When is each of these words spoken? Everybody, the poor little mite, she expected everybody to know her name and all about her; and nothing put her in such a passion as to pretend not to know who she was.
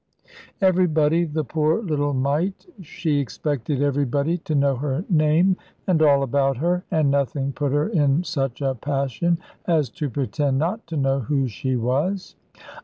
Everybody, 0.61 1.25
the 1.25 1.43
poor 1.43 1.79
little 1.83 2.15
mite, 2.15 2.65
she 2.81 3.19
expected 3.19 3.83
everybody 3.83 4.39
to 4.39 4.55
know 4.55 4.75
her 4.77 5.05
name 5.11 5.57
and 5.85 6.01
all 6.01 6.23
about 6.23 6.57
her; 6.57 6.83
and 6.89 7.11
nothing 7.11 7.51
put 7.53 7.71
her 7.71 7.87
in 7.87 8.23
such 8.23 8.63
a 8.63 8.73
passion 8.73 9.37
as 9.67 9.91
to 9.91 10.09
pretend 10.09 10.57
not 10.57 10.87
to 10.87 10.97
know 10.97 11.19
who 11.19 11.47
she 11.47 11.75
was. 11.75 12.35